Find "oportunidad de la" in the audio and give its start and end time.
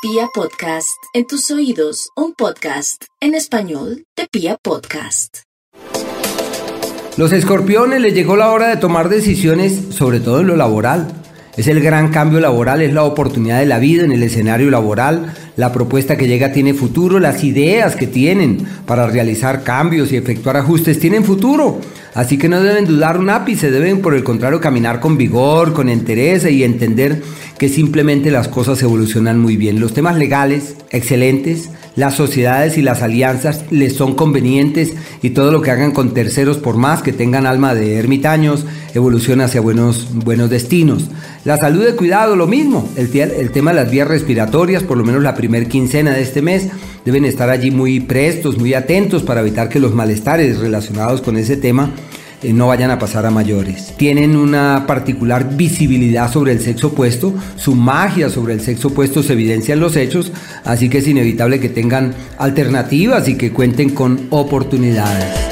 13.02-13.80